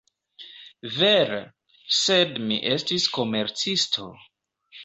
Vere! 1.01 1.41
sed 1.97 2.33
mi 2.47 2.59
estis 2.73 3.09
komercisto! 3.19 4.09